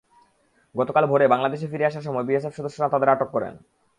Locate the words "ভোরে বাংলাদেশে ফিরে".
1.05-1.87